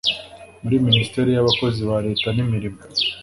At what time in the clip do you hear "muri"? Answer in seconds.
0.61-0.75